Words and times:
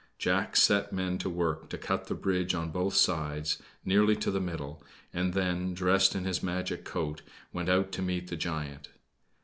Jack 0.17 0.55
set 0.55 0.91
men 0.91 1.19
to 1.19 1.29
work 1.29 1.69
to 1.69 1.77
cut 1.77 2.07
the 2.07 2.15
bridge 2.15 2.55
on 2.55 2.71
both 2.71 2.95
sides, 2.95 3.61
nearly 3.85 4.15
to 4.15 4.31
the 4.31 4.41
middle, 4.41 4.81
and 5.13 5.35
then, 5.35 5.75
dressed 5.75 6.15
in 6.15 6.23
his 6.25 6.41
magic 6.41 6.83
coat, 6.83 7.21
went 7.53 7.69
out 7.69 7.91
to 7.91 8.01
meet 8.01 8.27
the 8.27 8.35
giant. 8.35 8.87